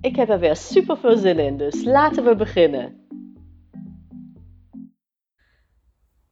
[0.00, 3.06] Ik heb er weer super veel zin in, dus laten we beginnen.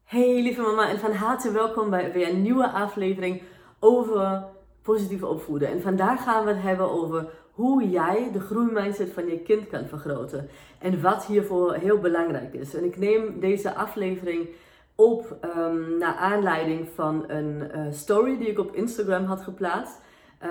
[0.05, 3.43] Hey lieve mama en van harte welkom bij weer een nieuwe aflevering
[3.81, 4.45] over
[4.83, 5.69] positief opvoeden.
[5.69, 9.87] En vandaag gaan we het hebben over hoe jij de groeimindset van je kind kan
[9.87, 10.49] vergroten.
[10.79, 12.75] En wat hiervoor heel belangrijk is.
[12.75, 14.49] En ik neem deze aflevering
[14.95, 20.01] op um, naar aanleiding van een uh, story die ik op Instagram had geplaatst.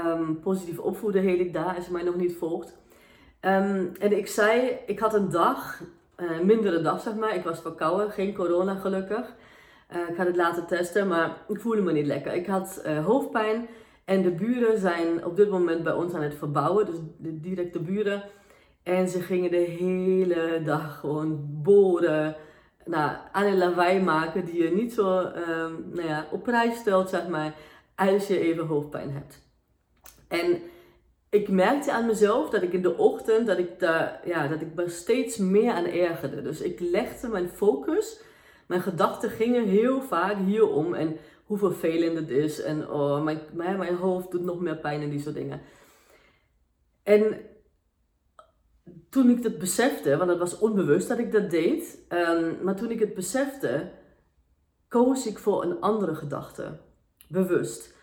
[0.06, 2.84] Um, positief opvoeden heet ik daar, als je mij nog niet volgt.
[3.46, 5.82] Um, en ik zei, ik had een dag,
[6.18, 7.36] uh, mindere dag zeg maar.
[7.36, 9.36] Ik was verkouden, geen corona gelukkig.
[9.96, 12.34] Uh, ik had het laten testen, maar ik voelde me niet lekker.
[12.34, 13.68] Ik had hoofdpijn
[14.06, 16.86] en de buren zijn op dit moment bij ons aan het verbouwen.
[16.86, 18.24] Dus de directe buren.
[18.84, 22.36] En ze gingen de hele dag gewoon boren
[22.86, 27.28] nou, alle lawaai maken die je niet zo um, nou ja, op prijs stelt, zeg
[27.28, 27.54] maar,
[27.96, 29.42] als je even hoofdpijn hebt.
[30.28, 30.62] En
[31.36, 34.76] ik merkte aan mezelf dat ik in de ochtend, dat ik, daar, ja, dat ik
[34.76, 36.42] me steeds meer aan ergerde.
[36.42, 38.22] Dus ik legde mijn focus,
[38.68, 43.78] mijn gedachten gingen heel vaak hierom en hoe vervelend het is en oh, mijn, mijn,
[43.78, 45.62] mijn hoofd doet nog meer pijn en die soort dingen.
[47.04, 47.40] En
[49.10, 52.92] toen ik het besefte, want het was onbewust dat ik dat deed, um, maar toen
[52.92, 53.92] ik het besefte,
[54.88, 56.80] koos ik voor een andere gedachte.
[57.28, 57.95] Bewust.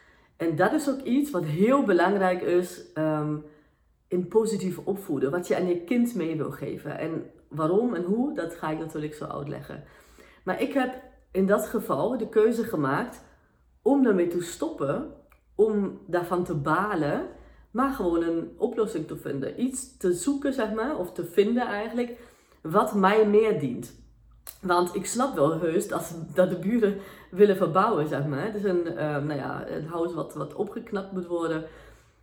[0.42, 3.44] En dat is ook iets wat heel belangrijk is um,
[4.08, 5.30] in positief opvoeden.
[5.30, 6.98] Wat je aan je kind mee wil geven.
[6.98, 9.84] En waarom en hoe, dat ga ik natuurlijk zo uitleggen.
[10.44, 11.02] Maar ik heb
[11.32, 13.24] in dat geval de keuze gemaakt
[13.82, 15.14] om daarmee te stoppen.
[15.54, 17.26] Om daarvan te balen
[17.70, 19.62] maar gewoon een oplossing te vinden.
[19.62, 22.18] Iets te zoeken, zeg maar, of te vinden eigenlijk,
[22.62, 24.01] wat mij meer dient.
[24.60, 26.98] Want ik snap wel heus dat, dat de buren
[27.30, 28.44] willen verbouwen, zeg maar.
[28.44, 31.64] Het is een, uh, nou ja, een huis wat, wat opgeknapt moet worden.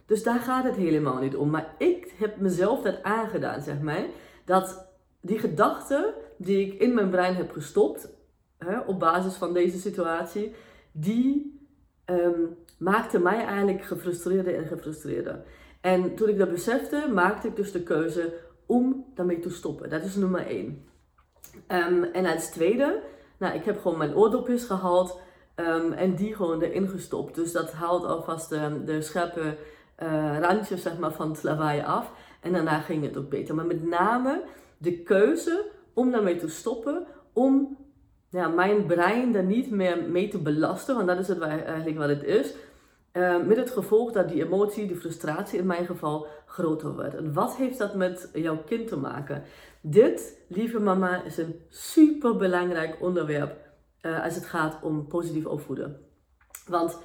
[0.06, 1.50] Dus daar gaat het helemaal niet om.
[1.50, 4.06] Maar ik heb mezelf dat aangedaan, zeg maar.
[4.46, 4.88] Dat
[5.22, 8.10] die gedachten die ik in mijn brein heb gestopt,
[8.58, 10.54] hè, op basis van deze situatie,
[10.92, 11.60] die
[12.06, 15.44] um, maakte mij eigenlijk gefrustreerder en gefrustreerder.
[15.82, 18.34] En toen ik dat besefte, maakte ik dus de keuze
[18.66, 19.90] om daarmee te stoppen.
[19.90, 20.88] Dat is nummer één.
[21.68, 23.02] Um, en als tweede,
[23.38, 25.20] nou, ik heb gewoon mijn oordopjes gehaald
[25.56, 27.36] um, en die gewoon erin gestopt.
[27.36, 29.56] Dus dat haalt alvast de, de scherpe
[30.04, 32.12] uh, randjes zeg maar, van het lawaai af.
[32.42, 33.56] En daarna ging het ook beter.
[33.56, 34.44] Maar met name
[34.78, 37.78] de keuze om daarmee te stoppen, om
[38.30, 42.10] ja, mijn brein daar niet meer mee te belasten, want dat is het eigenlijk wat
[42.10, 42.54] het is.
[43.14, 47.16] Uh, met het gevolg dat die emotie, die frustratie in mijn geval, groter wordt.
[47.16, 49.44] En wat heeft dat met jouw kind te maken?
[49.82, 53.56] Dit, lieve mama, is een super belangrijk onderwerp
[54.02, 56.00] uh, als het gaat om positief opvoeden.
[56.68, 57.00] Want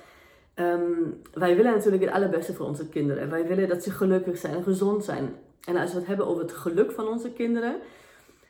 [0.54, 3.30] um, wij willen natuurlijk het allerbeste voor onze kinderen.
[3.30, 5.34] Wij willen dat ze gelukkig zijn en gezond zijn.
[5.64, 7.76] En als we het hebben over het geluk van onze kinderen,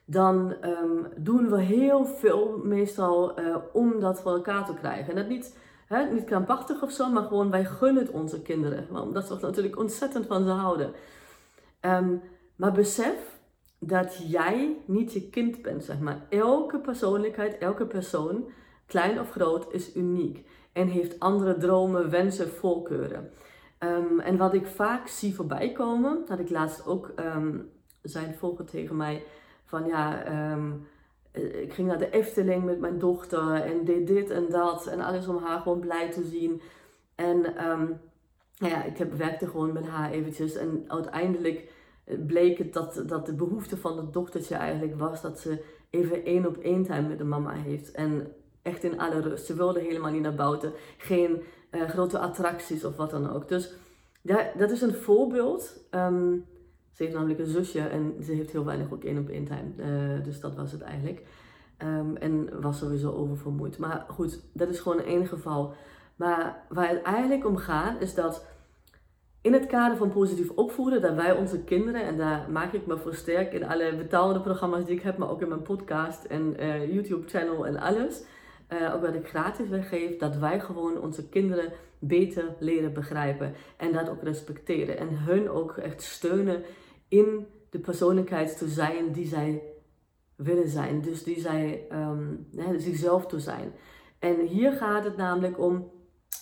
[0.05, 5.09] dan um, doen we heel veel meestal uh, om dat voor elkaar te krijgen.
[5.09, 5.57] En dat niet,
[6.03, 9.03] niet krampachtig of zo, maar gewoon wij gunnen het onze kinderen.
[9.03, 10.93] Omdat we natuurlijk ontzettend van ze houden.
[11.81, 12.23] Um,
[12.57, 13.39] maar besef
[13.79, 16.27] dat jij niet je kind bent, zeg maar.
[16.29, 18.51] Elke persoonlijkheid, elke persoon,
[18.87, 20.49] klein of groot, is uniek.
[20.73, 23.31] En heeft andere dromen, wensen, voorkeuren.
[23.79, 27.71] Um, en wat ik vaak zie voorbij komen, had ik laatst ook, um,
[28.03, 29.25] zei volger tegen mij
[29.65, 30.25] van ja,
[31.65, 34.87] ik ging naar de Efteling met mijn dochter en deed dit en dat.
[34.87, 36.61] En alles om haar gewoon blij te zien.
[37.15, 37.37] En
[37.71, 38.01] um,
[38.59, 40.55] nou ja, ik heb, werkte gewoon met haar eventjes.
[40.55, 41.73] En uiteindelijk
[42.05, 46.25] eh, bleek het dat, dat de behoefte van het dochtertje eigenlijk was dat ze even
[46.25, 47.91] één op één tijd met de mama heeft.
[47.93, 48.33] En
[48.63, 49.47] echt in alle rust.
[49.47, 50.73] Ze wilde helemaal niet naar buiten.
[50.97, 53.49] Geen uh, grote attracties of wat dan ook.
[53.49, 53.75] Dus
[54.23, 55.77] ja, dat is een voorbeeld.
[55.91, 56.45] Um,
[56.93, 59.71] ze heeft namelijk een zusje en ze heeft heel weinig ook één op één time.
[59.77, 61.23] Uh, dus dat was het eigenlijk.
[61.83, 63.79] Um, en was sowieso oververmoeid.
[63.79, 65.75] Maar goed, dat is gewoon één geval.
[66.17, 68.47] Maar waar het eigenlijk om gaat, is dat
[69.41, 72.99] in het kader van positief opvoeden, dat wij onze kinderen, en daar maak ik me
[72.99, 76.57] voor sterk in alle betaalde programma's die ik heb, maar ook in mijn podcast en
[76.61, 78.23] uh, YouTube-channel en alles.
[78.73, 83.93] Uh, ook wat ik gratis weggeef, dat wij gewoon onze kinderen beter leren begrijpen en
[83.93, 84.99] dat ook respecteren.
[84.99, 86.63] En hun ook echt steunen
[87.09, 89.63] in de persoonlijkheid te zijn die zij
[90.37, 91.01] willen zijn.
[91.01, 92.47] Dus die zij um,
[92.77, 93.73] zichzelf te zijn.
[94.19, 95.91] En hier gaat het namelijk om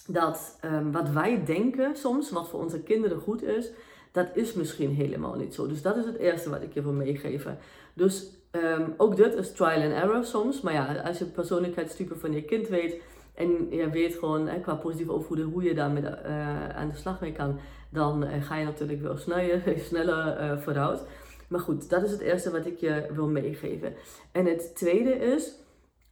[0.06, 3.71] dat ehm, wat wij denken soms, wat voor onze kinderen goed is,
[4.12, 5.67] dat is misschien helemaal niet zo.
[5.67, 7.59] Dus dat is het eerste wat ik je wil meegeven.
[7.94, 10.61] Dus ehm, ook dit is trial and error soms.
[10.61, 13.00] Maar ja, als je persoonlijkheidstype van je kind weet
[13.35, 17.21] en je weet gewoon hè, qua positief opvoeden hoe je daarmee uh, aan de slag
[17.21, 17.59] mee kan,
[17.91, 19.17] dan uh, ga je natuurlijk wel
[19.89, 21.03] sneller, uh, vooruit.
[21.52, 23.94] Maar goed, dat is het eerste wat ik je wil meegeven.
[24.32, 25.54] En het tweede is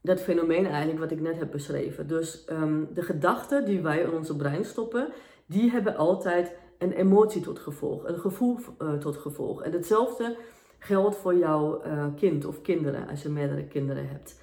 [0.02, 2.06] dat fenomeen eigenlijk wat ik net heb beschreven.
[2.06, 5.08] Dus um, de gedachten die wij in onze brein stoppen,
[5.46, 9.62] die hebben altijd een emotie tot gevolg, een gevoel uh, tot gevolg.
[9.62, 10.36] En hetzelfde
[10.78, 14.40] geldt voor jouw uh, kind of kinderen, als je meerdere kinderen hebt.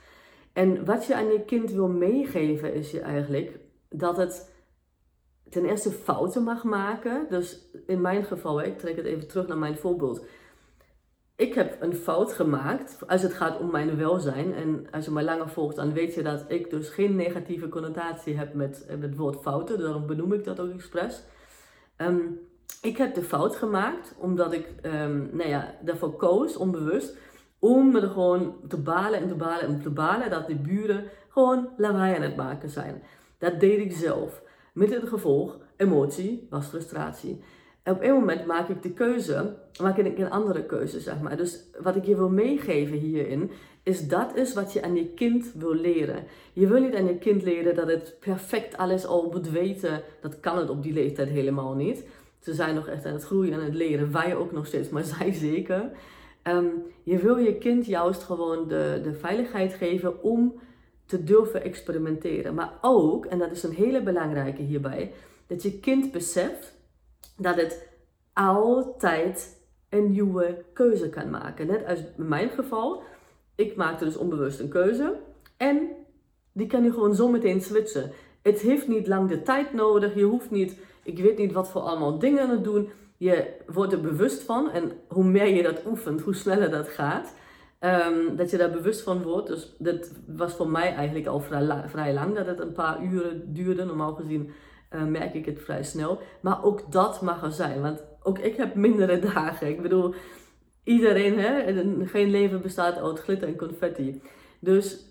[0.53, 3.59] En wat je aan je kind wil meegeven is je eigenlijk
[3.89, 4.53] dat het
[5.49, 7.25] ten eerste fouten mag maken.
[7.29, 10.25] Dus in mijn geval, ik trek het even terug naar mijn voorbeeld
[11.37, 14.53] ik heb een fout gemaakt als het gaat om mijn welzijn.
[14.53, 18.37] En als je mij langer volgt, dan weet je dat ik dus geen negatieve connotatie
[18.37, 19.79] heb met, het woord fouten.
[19.79, 21.23] Daarom benoem ik dat ook expres.
[21.97, 22.39] Um,
[22.81, 27.17] ik heb de fout gemaakt omdat ik um, nou ja, daarvoor koos, onbewust,
[27.59, 31.69] om er gewoon te balen en te balen en te balen dat de buren gewoon
[31.77, 33.03] lawaai aan het maken zijn.
[33.37, 34.41] Dat deed ik zelf.
[34.73, 37.43] Met het gevolg, emotie was frustratie
[37.91, 41.37] op een moment maak ik de keuze, maak ik een andere keuze, zeg maar.
[41.37, 43.51] Dus wat ik je wil meegeven hierin,
[43.83, 46.23] is dat is wat je aan je kind wil leren.
[46.53, 50.01] Je wil niet aan je kind leren dat het perfect alles al moet weten.
[50.21, 52.05] Dat kan het op die leeftijd helemaal niet.
[52.39, 54.11] Ze zijn nog echt aan het groeien en het leren.
[54.11, 55.91] Wij ook nog steeds, maar zij zeker.
[56.41, 56.65] Ehm,
[57.03, 60.59] je wil je kind juist gewoon de, de veiligheid geven om
[61.05, 62.53] te durven experimenteren.
[62.53, 65.11] Maar ook, en dat is een hele belangrijke hierbij,
[65.47, 66.76] dat je kind beseft
[67.37, 67.87] dat het
[68.33, 71.67] altijd een nieuwe keuze kan maken.
[71.67, 73.01] Net als in mijn geval,
[73.55, 75.15] ik maakte dus onbewust een keuze
[75.57, 75.89] en
[76.51, 78.11] die kan je gewoon zo meteen switchen.
[78.41, 81.81] Het heeft niet lang de tijd nodig, je hoeft niet, ik weet niet wat voor
[81.81, 82.89] allemaal dingen te doen.
[83.17, 87.33] Je wordt er bewust van en hoe meer je dat oefent, hoe sneller dat gaat.
[87.79, 89.47] Um, dat je daar bewust van wordt.
[89.47, 93.53] Dus dat was voor mij eigenlijk al vrij, vrij lang, dat het een paar uren
[93.53, 93.85] duurde.
[93.85, 94.51] Normaal gezien
[94.91, 96.19] uh, merk ik het vrij snel.
[96.41, 97.81] Maar ook dat mag er zijn.
[97.81, 99.67] Want ook ik heb mindere dagen.
[99.67, 100.13] Ik bedoel,
[100.83, 101.73] iedereen, hè,
[102.05, 104.21] geen leven bestaat uit glitter en confetti.
[104.59, 105.05] Dus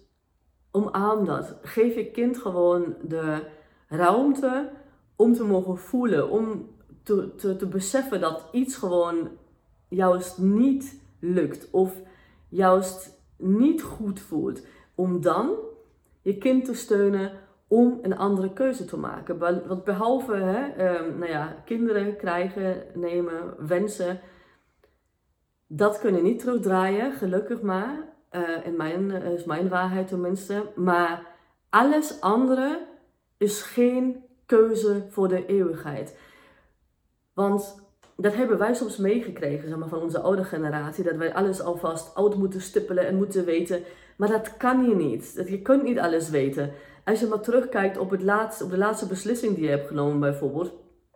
[0.70, 1.56] omarm dat.
[1.62, 3.42] Geef je kind gewoon de
[3.88, 4.70] ruimte
[5.16, 6.30] om te mogen voelen.
[6.30, 6.68] Om
[7.02, 9.28] te, te, te beseffen dat iets gewoon
[9.88, 11.70] juist niet lukt.
[11.70, 11.92] Of
[12.48, 14.66] juist niet goed voelt.
[14.94, 15.50] Om dan
[16.22, 17.32] je kind te steunen
[17.68, 19.38] om een andere keuze te maken.
[19.38, 24.20] Want behalve hè, um, nou ja, kinderen krijgen, nemen, wensen,
[25.66, 28.14] dat kunnen niet terugdraaien, gelukkig maar.
[28.32, 30.72] Uh, in mijn, uh, is mijn waarheid tenminste.
[30.74, 31.26] Maar
[31.70, 32.86] alles andere
[33.36, 36.18] is geen keuze voor de eeuwigheid.
[37.34, 37.84] Want
[38.16, 41.04] dat hebben wij soms meegekregen zeg maar, van onze oude generatie.
[41.04, 43.82] Dat wij alles alvast oud moeten stippelen en moeten weten.
[44.16, 45.36] Maar dat kan je niet.
[45.36, 46.72] Dat, je kunt niet alles weten
[47.06, 50.20] als je maar terugkijkt op, het laatste, op de laatste beslissing die je hebt genomen
[50.20, 50.72] bijvoorbeeld.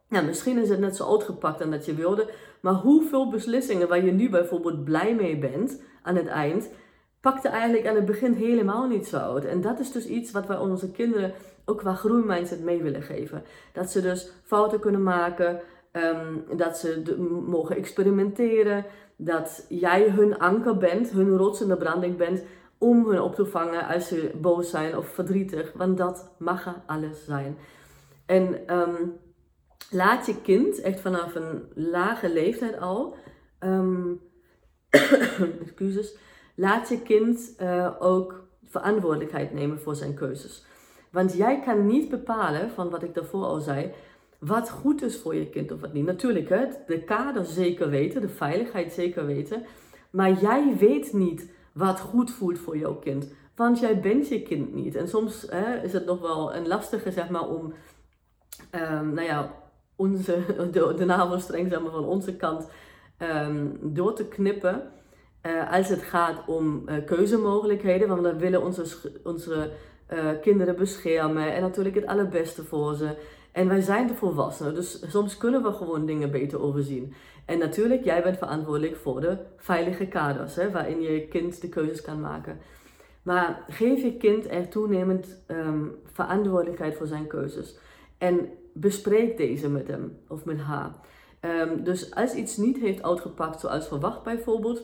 [0.09, 2.31] Nou, misschien is het net zo uitgepakt dan dat je wilde.
[2.61, 6.71] Maar hoeveel beslissingen waar je nu bijvoorbeeld blij mee bent aan het eind,
[7.21, 9.45] pakte eigenlijk aan het begin helemaal niet zo uit.
[9.45, 11.33] En dat is dus iets wat wij onze kinderen
[11.65, 13.43] ook qua groeimindset mee willen geven.
[13.73, 15.61] Dat ze dus fouten kunnen maken,
[15.93, 17.17] ehm, dat ze
[17.47, 18.85] mogen experimenteren,
[19.17, 22.43] dat jij hun anker bent, hun rots in de branding bent
[22.81, 25.73] om hun op te vangen als ze boos zijn of verdrietig.
[25.75, 27.57] Want dat mag alles zijn.
[28.27, 29.07] En ehm,
[29.91, 33.17] laat je kind echt vanaf een lage leeftijd al,
[33.61, 34.21] um,
[35.63, 36.17] excuses,
[36.55, 40.65] laat je kind uh, ook verantwoordelijkheid nemen voor zijn keuzes.
[41.11, 43.93] Want jij kan niet bepalen, van wat ik daarvoor al zei,
[44.39, 46.05] wat goed is voor je kind of wat niet.
[46.05, 49.65] Natuurlijk, hè, de kader zeker weten, de veiligheid zeker weten.
[50.11, 53.27] Maar jij weet niet wat goed voelt voor jouw kind.
[53.55, 54.97] Want jij bent je kind niet.
[54.97, 57.73] En soms hè, is het nog wel een lastige, zeg maar, om,
[58.75, 59.55] um, nou ja,
[59.97, 60.39] onze,
[60.73, 62.69] de, de navelstreng van onze kant
[63.19, 64.83] um, door te knippen.
[65.47, 69.71] Uh, als het gaat om uh, keuzemogelijkheden, want we willen onze, onze
[70.13, 73.17] uh, kinderen beschermen en natuurlijk het allerbeste voor ze.
[73.53, 77.15] En wij zijn de volwassenen, dus soms kunnen we gewoon dingen beter overzien.
[77.45, 82.01] En natuurlijk, jij bent verantwoordelijk voor de veilige kaders, hè, waarin je kind de keuzes
[82.03, 82.59] kan maken.
[83.23, 87.79] Maar geef je kind er toenemend um, verantwoordelijkheid voor zijn keuzes.
[88.19, 90.91] En bespreek deze met hem of met haar.
[91.41, 94.83] Ehm, dus als iets niet heeft uitgepakt zoals verwacht bijvoorbeeld,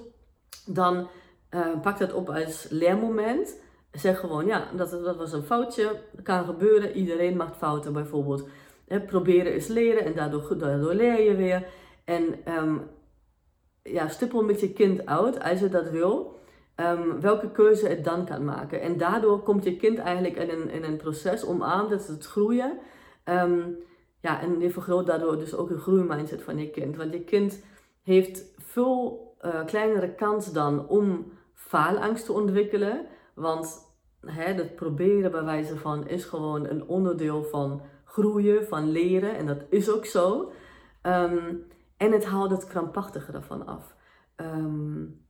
[0.66, 1.08] dan
[1.50, 3.60] uh, pak dat op als leermoment.
[3.96, 8.48] Zeg gewoon, ja, dat, dat was een foutje, kan gebeuren, iedereen maakt fouten bijvoorbeeld.
[9.06, 11.66] proberen is leren en daardoor, daardoor leer je weer.
[12.04, 12.82] En um,
[13.82, 16.38] ja, stippel met je kind uit, als je dat wil,
[16.76, 18.80] um, welke keuze het dan kan maken.
[18.80, 22.78] En daardoor komt je kind eigenlijk in een, in een proces om aan het groeien.
[23.24, 23.76] Um,
[24.20, 26.96] ja, en je vergroot daardoor dus ook de groeimindset van je kind.
[26.96, 27.64] Want je kind
[28.02, 33.06] heeft veel uh, kleinere kans dan om faalangst te ontwikkelen.
[33.36, 39.36] Want hè, het proberen bij wijze van is gewoon een onderdeel van groeien, van leren.
[39.36, 40.52] En dat is ook zo.
[41.02, 41.66] Um,
[41.96, 43.94] en het haalt het krampachtige ervan af.
[44.36, 45.24] Um,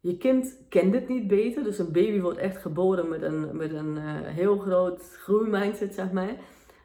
[0.00, 1.64] je kind kent het niet beter.
[1.64, 6.12] Dus een baby wordt echt geboren met een, met een uh, heel groot groeimindset, zeg
[6.12, 6.36] maar.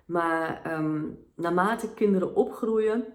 [0.05, 3.05] Maar um, naarmate kinderen opgroeien,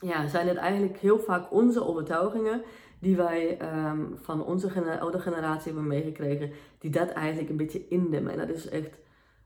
[0.00, 2.62] ja, zijn het eigenlijk heel vaak onze overtuigingen
[3.02, 3.58] die wij
[3.90, 8.32] um, van onze oude generatie hebben meegekregen, die dat eigenlijk een beetje indemmen.
[8.32, 8.98] En dat is echt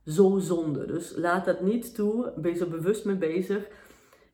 [0.05, 0.87] zo zonde.
[0.87, 2.33] Dus laat dat niet toe.
[2.37, 3.69] Wees er bewust mee bezig.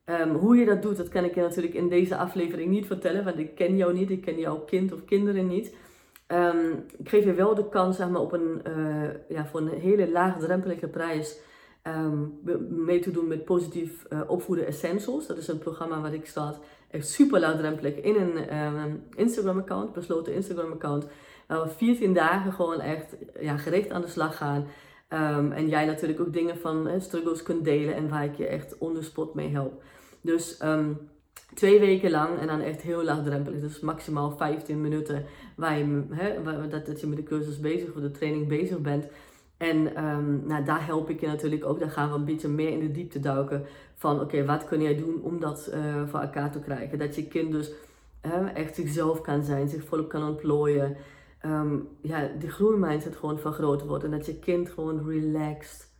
[0.05, 3.23] Um, hoe je dat doet, dat kan ik je natuurlijk in deze aflevering niet vertellen,
[3.23, 5.75] want ik ken jou niet, ik ken jouw kind of kinderen niet.
[6.27, 9.79] Um, ik geef je wel de kans zeg maar, op een, uh, ja, voor een
[9.79, 11.39] hele laagdrempelige prijs
[12.69, 15.27] mee te doen met positief uh, opvoeden essentials.
[15.27, 16.57] Dat is een programma wat ik start
[16.93, 21.07] echt super laagdrempelig in een um, Instagram account, besloten Instagram account.
[21.47, 24.67] Waar we 14 dagen gewoon echt ja, gericht aan de slag gaan.
[25.09, 28.47] Um, en jij natuurlijk ook dingen van uh, struggles kunt delen en waar ik je
[28.47, 28.97] echt on
[29.33, 29.83] mee help.
[30.21, 31.09] Dus um,
[31.53, 33.59] twee weken lang en dan echt heel laagdrempelig.
[33.59, 36.03] Dus maximaal 15 minuten waar je,
[36.43, 39.05] waar, dat, dat je met de cursus bezig of de training bezig bent.
[39.57, 41.79] En um, nou, daar help ik je natuurlijk ook.
[41.79, 43.65] Daar gaan we een beetje meer in de diepte duiken.
[43.95, 46.97] Van oké, wat kun jij doen om dat uh, voor elkaar te krijgen?
[46.97, 47.71] Dat je kind dus
[48.53, 50.97] echt zichzelf kan zijn, zich volop kan ontplooien.
[51.45, 54.03] Um, ja, die groeimindset gewoon vergroot wordt.
[54.03, 55.91] En dat je kind gewoon relaxed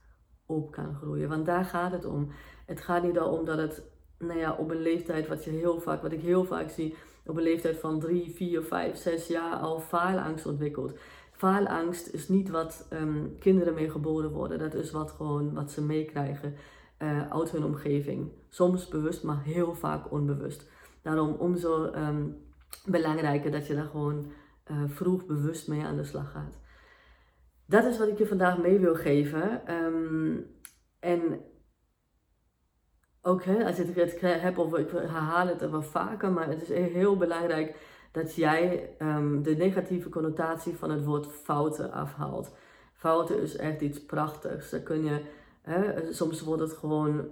[0.46, 1.30] op kan groeien.
[1.30, 2.32] Want daar gaat het om.
[2.66, 3.84] Het gaat niet om dat het
[4.18, 6.96] nou ja, op een leeftijd, wat, je heel vaak, wat ik heel vaak zie,
[7.26, 10.98] op een leeftijd van 3, 4, 5, 6 jaar al faalangst ontwikkelt.
[11.44, 14.60] Faalangst is niet wat um, kinderen mee geboren worden.
[14.60, 16.56] Dat is wat, gewoon, wat ze meekrijgen
[17.00, 18.32] uh, uit hun omgeving.
[18.50, 20.70] Soms bewust, maar heel vaak onbewust.
[21.02, 22.38] Daarom umzo um,
[22.86, 24.32] belangrijker dat je daar gewoon
[24.72, 26.60] uh, vroeg bewust mee aan de slag gaat.
[27.66, 29.74] Dat is wat ik je vandaag mee wil geven.
[29.74, 30.46] Um,
[31.00, 31.42] en
[33.22, 36.70] ook hè, als ik het heb over, ik herhaal het wel vaker, maar het is
[36.70, 37.76] heel belangrijk
[38.14, 42.52] dat jij um, de negatieve connotatie van het woord fouten afhaalt.
[42.94, 44.70] Fouten is echt iets prachtigs.
[44.70, 45.22] Daar kun je,
[45.62, 47.26] hè, soms wordt het gewoon,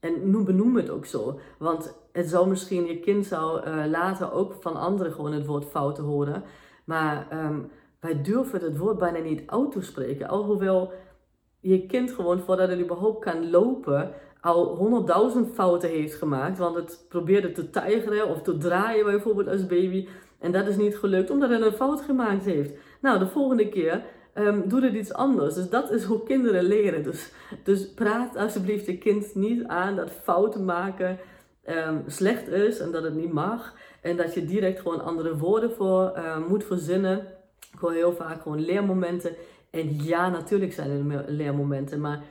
[0.00, 1.40] en benoem het ook zo.
[1.58, 5.64] Want het zou misschien, je kind zou uh, later ook van anderen gewoon het woord
[5.64, 6.42] fouten horen.
[6.84, 7.70] Maar um,
[8.00, 10.28] wij durven het woord bijna niet uit te spreken.
[10.28, 10.92] Alhoewel
[11.60, 16.58] je kind gewoon voordat het überhaupt kan lopen, al honderdduizend fouten heeft gemaakt.
[16.58, 20.08] Want het probeerde te tijgeren of te draaien bijvoorbeeld als baby.
[20.38, 22.72] En dat is niet gelukt omdat het een fout gemaakt heeft.
[23.00, 24.02] Nou, de volgende keer
[24.34, 25.54] um, doe het iets anders.
[25.54, 27.02] Dus dat is hoe kinderen leren.
[27.02, 27.32] Dus,
[27.64, 31.18] dus praat alsjeblieft je kind niet aan dat fouten maken
[31.68, 33.74] um, slecht is en dat het niet mag.
[34.00, 37.26] En dat je direct gewoon andere woorden voor uh, moet verzinnen.
[37.78, 39.34] Gewoon heel vaak gewoon leermomenten.
[39.70, 42.22] En ja, natuurlijk zijn er leermomenten, maar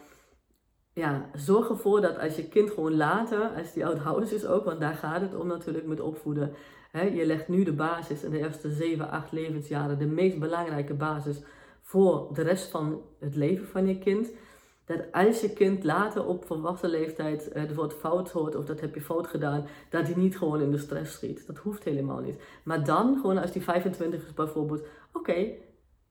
[0.98, 4.80] ja, zorg ervoor dat als je kind gewoon later, als die oud is ook, want
[4.80, 6.54] daar gaat het om natuurlijk met opvoeden.
[6.92, 10.94] Hè, je legt nu de basis in de eerste 7, 8 levensjaren, de meest belangrijke
[10.94, 11.42] basis
[11.82, 14.32] voor de rest van het leven van je kind.
[14.86, 18.96] Dat als je kind later op volwassen leeftijd het woord fout hoort of dat heb
[18.96, 21.48] je fout gedaan, dat hij niet gewoon in de stress schiet.
[21.48, 22.42] Dat hoeft helemaal niet.
[22.64, 25.48] Maar dan, gewoon als die 25 is bijvoorbeeld, oké,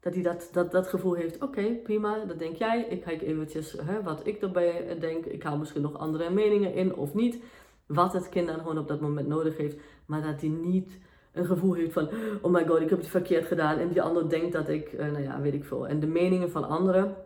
[0.06, 2.86] dat hij dat, dat, dat gevoel heeft, oké, prima, dat denk jij.
[2.88, 5.24] Ik kijk eventjes hè, wat ik erbij denk.
[5.24, 7.38] Ik haal misschien nog andere meningen in of niet.
[7.86, 9.76] Wat het kind dan gewoon op dat moment nodig heeft.
[10.06, 10.98] Maar dat hij niet
[11.32, 12.08] een gevoel heeft van,
[12.42, 13.78] oh my god, ik heb het verkeerd gedaan.
[13.78, 15.88] En die ander denkt dat ik, uh, nou ja, weet ik veel.
[15.88, 17.16] En de meningen van anderen,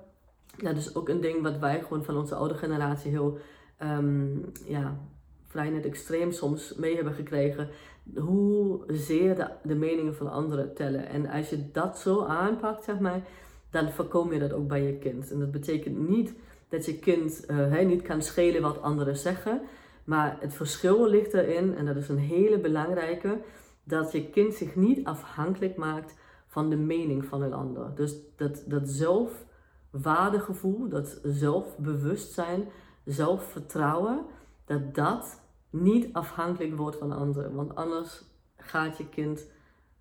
[0.57, 3.39] dat is ook een ding wat wij gewoon van onze oude generatie heel,
[3.83, 5.01] um, ja,
[5.47, 7.69] vrij net extreem soms mee hebben gekregen
[8.17, 11.09] hoezeer de, de meningen van anderen tellen.
[11.09, 13.23] En als je dat zo aanpakt, zeg maar,
[13.71, 15.31] dan voorkom je dat ook bij je kind.
[15.31, 16.35] En dat betekent niet
[16.69, 19.61] dat je kind uh, niet kan schelen wat anderen zeggen.
[20.05, 23.39] Maar het verschil ligt erin, en dat is een hele belangrijke,
[23.85, 26.15] dat je kind zich niet afhankelijk maakt
[26.47, 27.95] van de mening van een ander.
[27.95, 32.69] Dus dat, dat zelfwaardegevoel, dat zelfbewustzijn,
[33.05, 34.25] zelfvertrouwen,
[34.65, 35.40] dat dat
[35.71, 37.55] niet afhankelijk wordt van anderen.
[37.55, 38.25] Want anders
[38.57, 39.47] gaat je kind,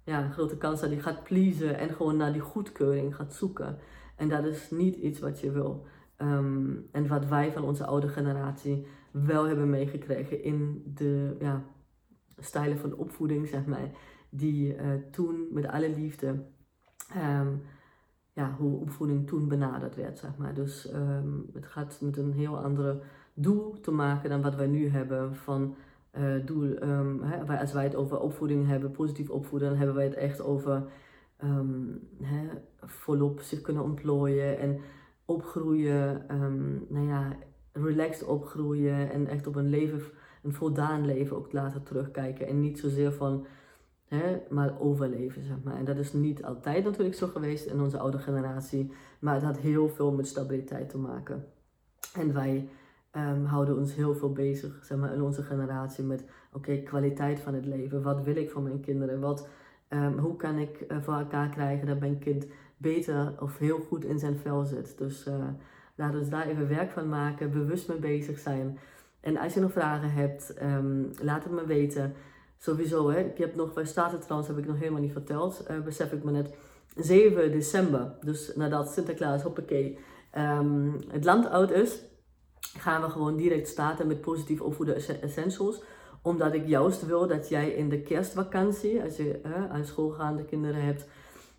[0.04, 3.78] ja, een grote kans dat hij gaat pleasen en gewoon naar die goedkeuring gaat zoeken.
[4.16, 5.86] En dat is niet iets wat je wil.
[6.16, 11.64] Ehm, en wat wij van onze oude generatie wel hebben meegekregen in de ja,
[12.38, 13.92] stijlen van opvoeding, zeg maar.
[14.30, 16.46] Die uh, toen met alle liefde,
[17.14, 17.48] ehm,
[18.34, 20.54] ja, hoe opvoeding toen benaderd werd, zeg maar.
[20.54, 23.02] Dus ehm, het gaat met een heel andere
[23.42, 25.76] doel te maken dan wat wij nu hebben van
[26.18, 26.76] uh, doel.
[27.22, 30.84] hè, als wij het over opvoeding hebben, positief opvoeden, dan hebben wij het echt over
[32.22, 32.48] hè,
[32.82, 34.80] volop zich kunnen ontplooien en
[35.26, 36.26] opgroeien,
[36.90, 37.38] nou ja,
[37.72, 40.02] relaxed opgroeien en echt op een leven,
[40.44, 42.48] een voldaan leven ook laten terugkijken.
[42.48, 43.46] En niet zozeer van,
[44.50, 45.76] maar overleven, zeg maar.
[45.76, 49.58] En dat is niet altijd natuurlijk zo geweest in onze oude generatie, maar het had
[49.58, 51.46] heel veel met stabiliteit te maken.
[52.14, 52.70] En wij
[53.16, 56.24] um, houden ons heel veel bezig, zeg maar, in onze generatie met,
[56.54, 58.02] oké, kwaliteit van het leven.
[58.02, 59.20] Wat wil ik van mijn kinderen?
[59.20, 59.48] Wat,
[59.90, 62.48] um, hoe kan ik uh, voor elkaar krijgen dat mijn kind
[62.78, 64.98] beter of heel goed in zijn vel zit?
[64.98, 65.28] Dus...
[65.28, 65.34] Uh,
[66.00, 68.80] Laten we daar even werk van maken, bewust mee bezig zijn.
[69.20, 72.14] En als je nog vragen hebt, um, laat het me weten.
[72.58, 73.20] Sowieso, hè.
[73.20, 76.12] ik heb nog, waar staat het trouwens, heb ik nog helemaal niet verteld, uh, besef
[76.12, 76.54] ik me net.
[76.96, 79.98] 7 december, dus nadat Sinterklaas, hoppakee,
[81.08, 82.04] het land oud is,
[82.60, 85.82] gaan we gewoon direct starten met positief opvoeden essentials.
[86.22, 90.82] Omdat ik juist wil dat jij in de kerstvakantie, als je uh, aan schoolgaande kinderen
[90.82, 91.06] hebt,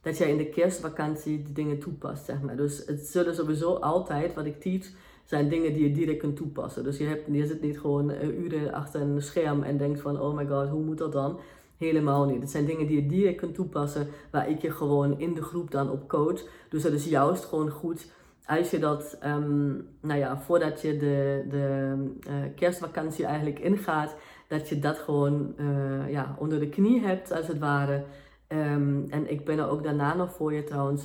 [0.01, 2.57] dat jij in de kerstvakantie die dingen toepast, zeg maar.
[2.57, 4.87] Dus het zullen sowieso altijd, wat ik teach,
[5.25, 6.85] zijn dingen die je direct kunt toepassen.
[6.85, 10.21] Dus je, hebt, je zit niet gewoon uh, uren achter een scherm en denkt van,
[10.21, 11.39] oh my god, hoe moet dat dan?
[11.77, 12.41] Helemaal niet.
[12.41, 15.71] Het zijn dingen die je direct kunt toepassen, waar ik je gewoon in de groep
[15.71, 16.43] dan op coach.
[16.69, 18.07] Dus het is juist gewoon goed
[18.59, 21.95] als je dat, um, nou ja, voordat je de, de
[22.29, 24.17] uh, kerstvakantie eigenlijk ingaat,
[24.49, 28.05] dat je dat gewoon uh, ja, onder de knie hebt, als het ware.
[28.49, 31.03] Um, en ik ben er ook daarna nog voor je trouwens.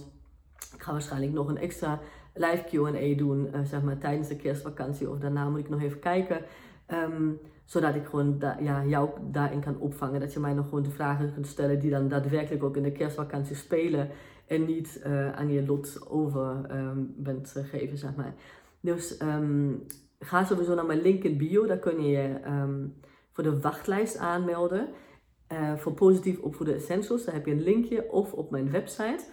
[0.74, 2.00] Ik ga waarschijnlijk nog een extra
[2.34, 5.10] live QA doen, uh, zeg maar tijdens de kerstvakantie.
[5.10, 6.42] Of daarna moet ik nog even kijken.
[6.88, 10.20] Um, zodat ik gewoon ja, jou daarin kan opvangen.
[10.20, 12.92] Dat je mij nog gewoon de vragen kunt stellen die dan daadwerkelijk ook in de
[12.92, 14.10] kerstvakantie spelen.
[14.48, 18.34] En niet uh, aan je lot over um, bent gegeven, zeg maar.
[18.80, 19.18] Dus
[20.20, 21.66] ga sowieso naar mijn link in bio.
[21.66, 22.40] Daar kun je je
[23.32, 24.88] voor de wachtlijst aanmelden.
[25.52, 27.26] Uh, voor positief opvoeden essentials.
[27.26, 29.24] Daar heb je een linkje of op mijn website.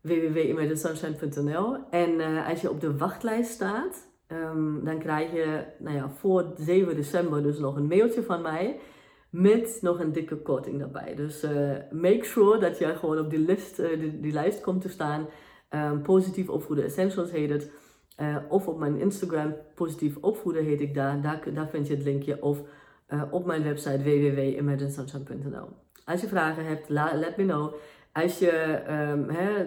[0.00, 4.08] Www.imaginesunshine.nl En uh, als je op de wachtlijst staat,
[4.82, 8.80] dan krijg je nou ja, voor 7 december dus nog een mailtje van mij.
[9.40, 11.14] Met nog een dikke korting daarbij.
[11.14, 11.50] Dus uh,
[11.90, 15.26] make sure dat je gewoon op die, list, die, die, lijst komt te staan.
[15.70, 17.70] Um, positief opvoeden essentials heet het.
[18.48, 21.20] of op mijn Instagram, positief opvoeden heet ik daar.
[21.22, 22.42] Daar, daar vind je het linkje.
[22.42, 22.62] Of
[23.30, 25.68] op mijn website www.imaginesunshine.nl.
[26.04, 27.74] Als je vragen hebt, let me know.
[28.12, 28.50] Als je
[29.28, 29.66] hè,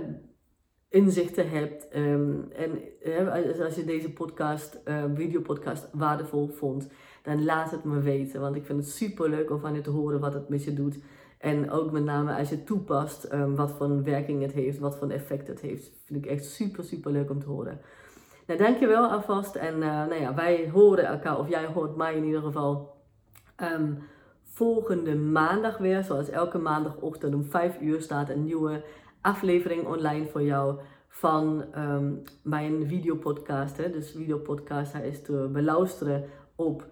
[0.89, 3.31] inzichten hebt um, en
[3.63, 4.81] als je deze podcast,
[5.13, 6.87] videopodcast waardevol vond,
[7.21, 8.41] dan laat het me weten.
[8.41, 10.73] Want ik vind het super leuk om van je te horen wat het met je
[10.73, 10.99] doet.
[11.37, 15.09] En ook met name als je toepast, um, wat voor werking het heeft, wat voor
[15.09, 15.91] effect het heeft.
[16.05, 17.79] Vind ik echt super, super leuk om te horen.
[18.47, 19.55] Nou, dankjewel alvast.
[19.55, 22.99] En uh, nou ja, wij horen elkaar, of jij hoort mij in ieder geval
[23.61, 23.97] Um,
[24.43, 28.83] volgende maandag weer, zoals elke maandagochtend om 5 uur, staat een nieuwe
[29.21, 33.77] aflevering online voor jou van um, mijn videopodcast.
[33.77, 33.91] Hè.
[33.91, 36.23] Dus videopodcast, hij is te beluisteren
[36.55, 36.85] op,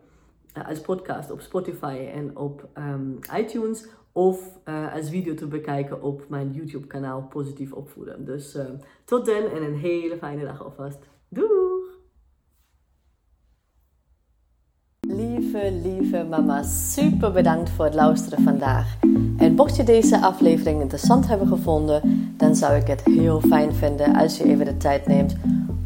[0.58, 3.88] uh, als podcast op Spotify en op um, iTunes.
[4.12, 8.26] Of uh, als video te bekijken op mijn YouTube kanaal Positief Opvoeden.
[8.26, 8.64] Dus uh,
[9.06, 11.00] tot dan en een hele fijne dag alvast.
[11.28, 11.70] Doei!
[15.00, 18.98] Lieve, lieve mama, super bedankt voor het luisteren vandaag.
[19.38, 24.16] En mocht je deze aflevering interessant hebben gevonden, dan zou ik het heel fijn vinden
[24.16, 25.36] als je even de tijd neemt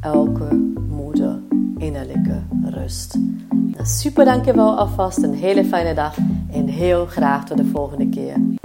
[0.00, 0.54] elke
[0.88, 1.38] moeder
[1.76, 3.18] innerlijke rust.
[3.82, 6.16] Super dankjewel alvast, een hele fijne dag
[6.52, 8.59] en heel graag tot de volgende keer.